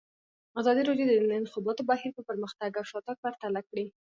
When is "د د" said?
1.07-1.33